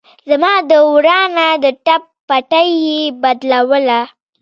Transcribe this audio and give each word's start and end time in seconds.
زما 0.29 0.53
د 0.69 0.71
ورانه 0.93 1.47
د 1.63 1.65
ټپ 1.85 2.03
پټۍ 2.27 2.69
يې 2.85 3.01
بدلوله. 3.21 4.01